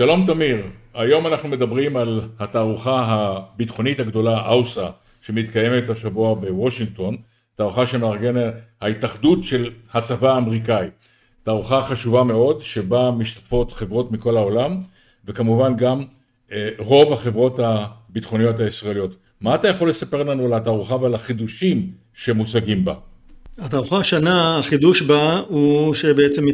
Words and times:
שלום 0.00 0.26
תמיר, 0.26 0.66
היום 0.94 1.26
אנחנו 1.26 1.48
מדברים 1.48 1.96
על 1.96 2.20
התערוכה 2.38 3.04
הביטחונית 3.08 4.00
הגדולה 4.00 4.48
אאוסה 4.48 4.86
שמתקיימת 5.22 5.90
השבוע 5.90 6.34
בוושינגטון, 6.34 7.16
תערוכה 7.54 7.86
שמארגנת 7.86 8.54
ההתאחדות 8.80 9.44
של 9.44 9.70
הצבא 9.92 10.34
האמריקאי, 10.34 10.86
תערוכה 11.42 11.82
חשובה 11.82 12.24
מאוד 12.24 12.62
שבה 12.62 13.10
משתתפות 13.10 13.72
חברות 13.72 14.12
מכל 14.12 14.36
העולם 14.36 14.80
וכמובן 15.24 15.76
גם 15.76 16.04
אה, 16.52 16.68
רוב 16.78 17.12
החברות 17.12 17.58
הביטחוניות 17.62 18.60
הישראליות. 18.60 19.16
מה 19.40 19.54
אתה 19.54 19.68
יכול 19.68 19.88
לספר 19.88 20.22
לנו 20.22 20.44
על 20.44 20.52
התערוכה 20.52 20.94
ועל 20.94 21.14
החידושים 21.14 21.90
שמוצגים 22.14 22.84
בה? 22.84 22.94
התערוכה 23.60 23.98
השנה, 23.98 24.58
החידוש 24.58 25.02
בה 25.02 25.42
הוא 25.48 25.94
שבעצם 25.94 26.44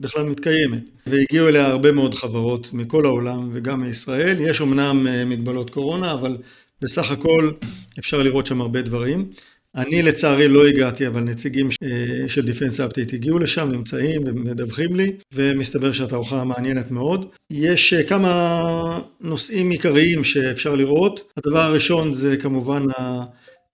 בכלל 0.00 0.24
מתקיימת 0.24 0.82
והגיעו 1.06 1.48
אליה 1.48 1.66
הרבה 1.66 1.92
מאוד 1.92 2.14
חברות 2.14 2.72
מכל 2.72 3.06
העולם 3.06 3.50
וגם 3.52 3.80
מישראל. 3.80 4.36
יש 4.40 4.60
אמנם 4.60 5.06
אה, 5.06 5.24
מגבלות 5.24 5.70
קורונה, 5.70 6.12
אבל 6.12 6.36
בסך 6.82 7.10
הכל 7.10 7.50
אפשר 7.98 8.22
לראות 8.22 8.46
שם 8.46 8.60
הרבה 8.60 8.82
דברים. 8.82 9.30
אני 9.76 10.02
לצערי 10.02 10.48
לא 10.48 10.66
הגעתי, 10.66 11.06
אבל 11.06 11.20
נציגים 11.20 11.68
אה, 11.82 12.28
של 12.28 12.46
דיפנס 12.46 12.80
אפטייט 12.80 13.14
הגיעו 13.14 13.38
לשם, 13.38 13.68
נמצאים 13.72 14.22
ומדווחים 14.26 14.96
לי, 14.96 15.12
ומסתבר 15.34 15.92
שהתערוכה 15.92 16.44
מעניינת 16.44 16.90
מאוד. 16.90 17.26
יש 17.50 17.92
אה, 17.92 18.02
כמה 18.02 19.00
נושאים 19.20 19.70
עיקריים 19.70 20.24
שאפשר 20.24 20.74
לראות. 20.74 21.32
הדבר 21.36 21.60
הראשון 21.62 22.14
זה 22.14 22.36
כמובן 22.36 22.82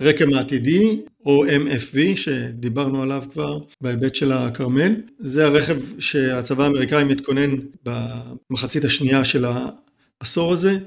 הרקם 0.01 0.35
העתידי, 0.35 1.01
או 1.27 1.45
MFV, 1.47 2.17
שדיברנו 2.17 3.03
עליו 3.03 3.23
כבר 3.33 3.59
בהיבט 3.81 4.15
של 4.15 4.33
הכרמל. 4.33 4.95
זה 5.19 5.47
הרכב 5.47 5.77
שהצבא 5.99 6.65
האמריקאי 6.65 7.05
מתכונן 7.05 7.57
במחצית 7.85 8.85
השנייה 8.85 9.25
של 9.25 9.45
העשור 10.21 10.53
הזה. 10.53 10.79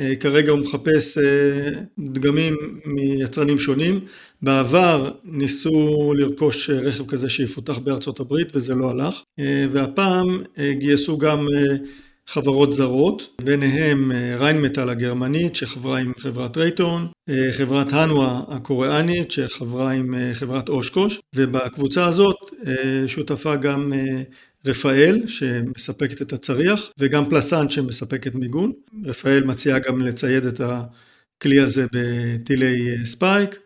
אה, 0.00 0.16
כרגע 0.16 0.52
הוא 0.52 0.60
מחפש 0.60 1.18
אה, 1.18 1.70
דגמים 1.98 2.54
מיצרנים 2.84 3.58
שונים. 3.58 4.00
בעבר 4.42 5.12
ניסו 5.24 6.12
לרכוש 6.16 6.70
רכב 6.70 7.06
כזה 7.06 7.28
שיפותח 7.28 7.78
בארצות 7.78 8.20
הברית 8.20 8.48
וזה 8.56 8.74
לא 8.74 8.90
הלך. 8.90 9.22
אה, 9.38 9.66
והפעם 9.72 10.42
גייסו 10.78 11.18
גם 11.18 11.46
חברות 12.28 12.72
זרות, 12.72 13.40
ביניהם 13.44 14.12
ריינמטל 14.38 14.88
הגרמנית 14.88 15.56
שחברה 15.56 15.98
עם 15.98 16.12
חברת 16.18 16.56
רייטון, 16.56 17.06
חברת 17.52 17.92
הנואה 17.92 18.40
הקוריאנית 18.48 19.30
שחברה 19.30 19.92
עם 19.92 20.14
חברת 20.34 20.68
אושקוש, 20.68 21.20
ובקבוצה 21.34 22.06
הזאת 22.06 22.36
שותפה 23.06 23.56
גם 23.56 23.92
רפאל 24.66 25.22
שמספקת 25.26 26.22
את 26.22 26.32
הצריח 26.32 26.90
וגם 26.98 27.30
פלסן 27.30 27.68
שמספקת 27.70 28.34
מיגון. 28.34 28.72
רפאל 29.04 29.44
מציעה 29.44 29.78
גם 29.78 30.00
לצייד 30.00 30.44
את 30.46 30.60
הכלי 31.38 31.60
הזה 31.60 31.86
בטילי 31.92 33.06
ספייק 33.06 33.56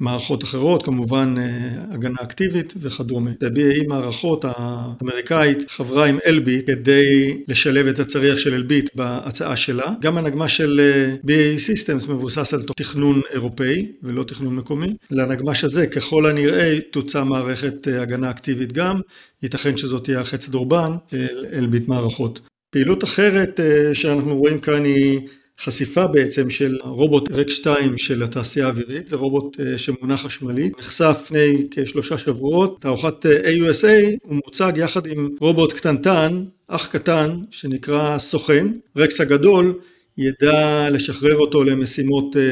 ומערכות 0.00 0.44
אחרות, 0.44 0.82
כמובן 0.82 1.34
אה, 1.38 1.94
הגנה 1.94 2.16
אקטיבית 2.22 2.74
וכדומה. 2.80 3.30
BAE 3.30 3.88
מערכות 3.88 4.44
האמריקאית 4.48 5.70
חברה 5.70 6.06
עם 6.06 6.18
אלביט 6.26 6.70
כדי 6.70 7.38
לשלב 7.48 7.86
את 7.86 7.98
הצריח 7.98 8.38
של 8.38 8.54
אלביט 8.54 8.90
בהצעה 8.94 9.56
שלה. 9.56 9.94
גם 10.00 10.18
הנגמ"ש 10.18 10.56
של 10.56 10.80
אה, 10.80 11.14
BAE 11.26 11.58
Systems 11.58 12.10
מבוסס 12.10 12.54
על 12.54 12.62
תכנון 12.76 13.20
אירופאי 13.30 13.92
ולא 14.02 14.24
תכנון 14.24 14.56
מקומי. 14.56 14.96
לנגמ"ש 15.10 15.64
הזה 15.64 15.86
ככל 15.86 16.26
הנראה 16.26 16.78
תוצע 16.90 17.24
מערכת 17.24 17.88
אה, 17.88 18.02
הגנה 18.02 18.30
אקטיבית 18.30 18.72
גם, 18.72 19.00
ייתכן 19.42 19.76
שזאת 19.76 20.04
תהיה 20.04 20.20
החץ 20.20 20.48
דורבן 20.48 20.92
של 21.10 21.46
אלביט 21.52 21.88
מערכות. 21.88 22.40
פעילות 22.70 23.04
אחרת 23.04 23.60
שאנחנו 23.92 24.36
רואים 24.36 24.60
כאן 24.60 24.84
היא 24.84 25.20
חשיפה 25.60 26.06
בעצם 26.06 26.50
של 26.50 26.78
רובוט 26.82 27.30
רק 27.30 27.48
2 27.48 27.98
של 27.98 28.22
התעשייה 28.22 28.66
האווירית, 28.66 29.08
זה 29.08 29.16
רובוט 29.16 29.60
אה, 29.60 29.78
שמונע 29.78 30.16
חשמלית, 30.16 30.78
נחשף 30.78 31.18
לפני 31.24 31.66
כשלושה 31.70 32.18
שבועות, 32.18 32.80
תערוכת 32.80 33.26
אה, 33.26 33.40
AUSA 33.40 34.16
הוא 34.22 34.40
מוצג 34.46 34.72
יחד 34.76 35.06
עם 35.06 35.28
רובוט 35.40 35.72
קטנטן, 35.72 36.44
אח 36.68 36.86
קטן, 36.86 37.38
שנקרא 37.50 38.18
סוכן, 38.18 38.66
רקס 38.96 39.20
הגדול 39.20 39.78
ידע 40.18 40.90
לשחרר 40.90 41.36
אותו 41.36 41.64
למשימות 41.64 42.36
אה, 42.36 42.42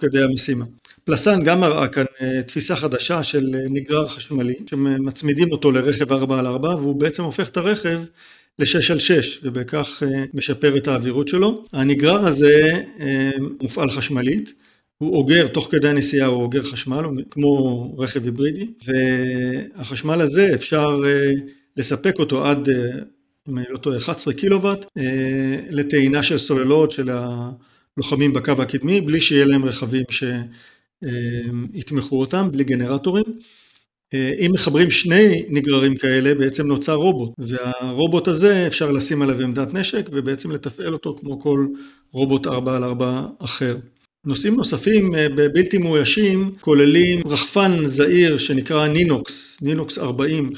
כדי 0.00 0.22
המשימה. 0.22 0.64
פלסן 1.04 1.42
גם 1.44 1.60
מראה 1.60 1.88
כאן 1.88 2.04
תפיסה 2.46 2.76
חדשה 2.76 3.22
של 3.22 3.46
נגרר 3.70 4.06
חשמלי, 4.06 4.54
שמצמידים 4.70 5.52
אותו 5.52 5.72
לרכב 5.72 6.12
4 6.12 6.38
על 6.38 6.46
4 6.46 6.68
והוא 6.68 7.00
בעצם 7.00 7.22
הופך 7.22 7.48
את 7.48 7.56
הרכב 7.56 8.00
ל-6 8.58 8.92
על 8.92 8.98
6 8.98 9.40
ובכך 9.42 10.02
אה, 10.06 10.24
משפר 10.34 10.76
את 10.76 10.88
האווירות 10.88 11.28
שלו. 11.28 11.64
הנגרר 11.72 12.26
הזה 12.26 12.82
אה, 13.00 13.30
מופעל 13.60 13.90
חשמלית, 13.90 14.52
הוא 14.98 15.16
אוגר, 15.16 15.48
תוך 15.48 15.68
כדי 15.70 15.88
הנסיעה 15.88 16.26
הוא 16.26 16.42
אוגר 16.42 16.62
חשמל, 16.62 17.04
הוא 17.04 17.14
כמו 17.30 17.94
רכב 17.98 18.24
היברידי, 18.24 18.66
והחשמל 18.86 20.20
הזה 20.20 20.50
אפשר 20.54 21.00
אה, 21.06 21.32
לספק 21.76 22.18
אותו 22.18 22.46
עד, 22.46 22.68
אם 23.48 23.58
אני 23.58 23.66
לא 23.70 23.78
טועה, 23.78 23.98
11 23.98 24.34
קילוואט, 24.34 24.86
לטעינה 25.70 26.22
של 26.22 26.38
סוללות 26.38 26.92
של 26.92 27.10
הלוחמים 27.10 28.32
בקו 28.32 28.52
הקדמי, 28.52 29.00
בלי 29.00 29.20
שיהיה 29.20 29.44
להם 29.44 29.64
רכבים 29.64 30.04
שיתמכו 31.02 32.20
אותם, 32.20 32.48
בלי 32.52 32.64
גנרטורים. 32.64 33.24
אה, 34.14 34.32
אם 34.38 34.50
מחברים 34.54 34.90
שני 34.90 35.42
נגררים 35.48 35.96
כאלה 35.96 36.34
בעצם 36.34 36.66
נוצר 36.66 36.94
רובוט 36.94 37.30
והרובוט 37.38 38.28
הזה 38.28 38.66
אפשר 38.66 38.90
לשים 38.90 39.22
עליו 39.22 39.40
עמדת 39.40 39.74
נשק 39.74 40.08
ובעצם 40.12 40.50
לתפעל 40.50 40.92
אותו 40.92 41.16
כמו 41.20 41.40
כל 41.40 41.66
רובוט 42.12 42.46
4 42.46 42.76
על 42.76 42.84
4 42.84 43.26
אחר. 43.38 43.76
נושאים 44.26 44.54
נוספים 44.56 45.14
אה, 45.14 45.28
בבלתי 45.28 45.78
מאוישים 45.78 46.54
כוללים 46.60 47.20
רחפן 47.26 47.86
זעיר 47.86 48.38
שנקרא 48.38 48.88
נינוקס, 48.88 49.58
נינוקס 49.62 49.98
40 49.98 50.52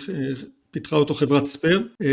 פיתחה 0.73 0.97
אותו 0.97 1.15
חברת 1.15 1.47
ספייר. 1.47 1.83
אה, 2.03 2.09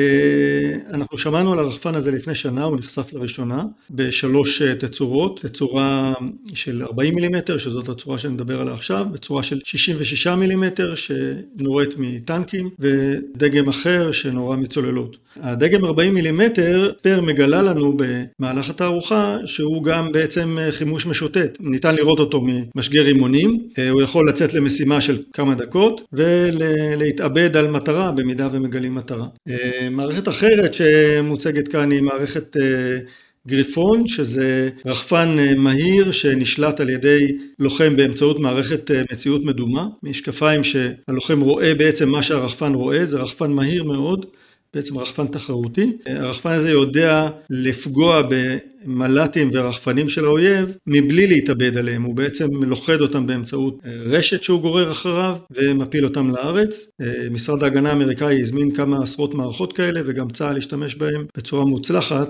אנחנו 0.94 1.18
שמענו 1.18 1.53
על 1.53 1.59
הרחפן 1.59 1.96
הזה 1.96 2.12
לפני 2.12 2.36
שנה, 2.36 2.64
הוא 2.64 2.78
נחשף 2.78 3.14
לראשונה 3.14 3.64
בשלוש 3.92 4.62
אה, 4.62 4.75
תצורות, 4.75 5.40
תצורה 5.42 6.14
של 6.53 6.84
40 6.84 7.16
מילימטר, 7.16 7.58
שזאת 7.58 7.90
הצורה 7.90 8.18
שאני 8.18 8.34
מדבר 8.34 8.62
עליה 8.62 8.74
עכשיו, 8.74 9.06
בצורה 9.12 9.44
של 9.44 9.59
66 9.64 10.28
מילימטר 10.28 10.96
שנורית 10.96 11.96
מטנקים, 11.98 12.69
ודגם 12.80 13.69
אחר 13.69 14.12
שנורה 14.12 14.58
מצוללות. 14.58 15.18
הדגם 15.42 15.86
40 15.86 16.14
מילימטר, 16.14 16.92
ספייר 16.98 17.22
מגלה 17.22 17.62
לנו 17.62 17.98
במהלך 17.98 18.69
התערוכה 18.69 19.38
שהוא 19.46 19.84
גם 19.84 20.12
בעצם 20.12 20.58
אה, 20.59 20.72
חימוש 20.72 21.06
משוטט. 21.06 21.58
ניתן 21.59 21.96
לראות 21.96 22.19
אותו 22.19 22.42
ממשגר 22.75 23.02
רימונים, 23.02 23.69
הוא 23.92 24.02
יכול 24.02 24.30
לצאת 24.30 24.53
למשימה 24.53 25.02
של 25.02 25.22
כמה 25.34 25.56
דקות 25.56 26.02
ולהתאבד 26.14 27.58
על 27.58 27.68
מטרה 27.68 28.12
במידה 28.12 28.49
ומגלים 28.52 28.96
מטרה. 28.96 29.28
אה, 29.50 29.90
מערכת 29.92 30.28
אחרת 30.28 30.74
שמוצגת 30.74 31.68
כאן 31.68 31.92
היא 31.92 32.02
מערכת 32.02 32.58
אה, 32.58 33.00
גריפון, 33.48 34.08
שזה 34.08 34.70
רחפן 34.86 35.36
אה, 35.40 35.56
מהיר 35.56 36.12
שנשלט 36.12 36.80
על 36.80 36.90
ידי 36.90 37.38
לוחם 37.60 37.96
באמצעות 37.96 38.40
מערכת 38.40 38.92
מציאות 39.12 39.42
מדומה, 39.44 39.88
משקפיים 40.04 40.64
שהלוחם 40.64 41.42
רואה 41.42 41.76
בעצם 41.76 42.10
מה 42.10 42.24
שהרחפן 42.24 42.74
רואה, 42.74 43.06
זה 43.06 43.18
רחפן 43.18 43.52
מהיר 43.52 43.84
מאוד. 43.84 44.26
בעצם 44.74 44.97
רחפן 44.97 45.28
תחרותי. 45.28 45.97
הרחפן 46.06 46.50
הזה 46.50 46.72
יודע 46.72 47.30
לפגוע 47.50 48.22
במל"טים 48.30 49.50
ורחפנים 49.53 50.09
של 50.09 50.25
האויב 50.25 50.78
מבלי 50.88 51.28
להתאבד 51.28 51.78
עליהם, 51.78 52.03
הוא 52.03 52.16
בעצם 52.16 52.47
לוכד 52.63 53.02
אותם 53.02 53.28
באמצעות 53.28 53.80
אה, 53.85 53.91
רשת 54.06 54.44
שהוא 54.44 54.62
גורר 54.62 54.91
אחריו 54.91 55.35
ומפיל 55.52 56.06
אותם 56.06 56.30
לארץ. 56.30 56.91
אה, 57.02 57.30
משרד 57.31 57.63
ההגנה 57.63 57.90
האמריקאי 57.90 58.41
הזמין 58.41 58.75
כמה 58.75 59.03
עשרות 59.03 59.34
מערכות 59.34 59.74
כאלה 59.74 60.02
וגם 60.06 60.30
צה"ל 60.30 60.57
השתמש 60.57 60.96
בהם 60.96 61.25
בצורה 61.38 61.66
מוצלחת 61.66 62.28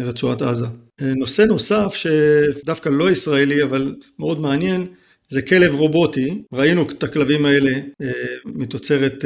ברצועת 0.00 0.42
עזה. 0.42 0.66
אה, 1.02 1.12
נושא 1.16 1.42
נוסף 1.42 1.94
שדווקא 1.94 2.88
לא 2.88 3.10
ישראלי 3.10 3.62
אבל 3.62 3.94
מאוד 4.18 4.40
מעניין 4.40 4.86
זה 5.28 5.42
כלב 5.42 5.74
רובוטי, 5.74 6.42
ראינו 6.52 6.82
את 6.82 7.02
הכלבים 7.02 7.44
האלה 7.44 7.70
אה, 8.02 8.12
מתוצרת 8.44 9.24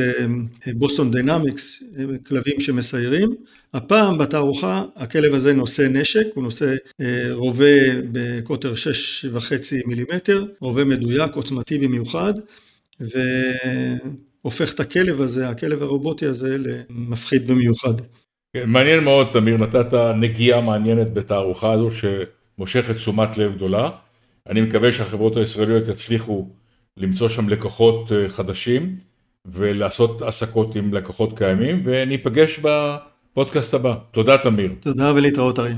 בוסטון 0.75 1.06
אה, 1.06 1.12
דיינמיקס, 1.12 1.82
כלבים 2.26 2.60
שמסיירים. 2.60 3.34
הפעם 3.75 4.19
בתערוכה 4.19 4.84
הכלב 4.96 5.34
הזה 5.34 5.52
נושא 5.52 5.82
נשק, 5.90 6.26
הוא 6.34 6.44
נושא 6.44 6.75
אה, 7.00 7.28
רובה 7.32 8.00
בקוטר 8.12 8.72
6.5 8.72 9.87
מילימטר, 9.87 10.44
רובה 10.60 10.84
מדויק, 10.84 11.34
עוצמתי 11.34 11.78
במיוחד, 11.78 12.34
והופך 13.00 14.75
את 14.75 14.81
הכלב 14.81 15.20
הזה, 15.20 15.48
הכלב 15.48 15.82
הרובוטי 15.82 16.26
הזה, 16.26 16.56
למפחיד 16.58 17.46
במיוחד. 17.46 17.94
כן, 18.56 18.70
מעניין 18.70 19.05
מאוד, 19.05 19.26
תמיר, 19.32 19.56
נתת 19.56 19.94
נגיעה 20.20 20.60
מעניינת 20.60 21.12
בתערוכה 21.12 21.72
הזו 21.72 21.88
שמושכת 21.90 22.96
תשומת 22.96 23.38
לב 23.38 23.55
גדולה. 23.55 23.90
אני 24.48 24.60
מקווה 24.60 24.92
שהחברות 24.92 25.36
הישראליות 25.36 25.88
יצליחו 25.88 26.48
למצוא 26.96 27.28
שם 27.28 27.48
לקוחות 27.48 28.12
אה, 28.12 28.28
חדשים 28.28 28.96
ולעשות 29.44 30.22
עסקות 30.22 30.76
עם 30.76 30.94
לקוחות 30.94 31.38
קיימים 31.38 31.82
וניפגש 31.84 32.60
פודקאסט 33.32 33.74
הבא. 33.74 33.94
תודה, 34.10 34.38
תמיר. 34.38 34.72
תודה 34.80 35.12
ולהתראות, 35.14 35.58
אריה. 35.58 35.76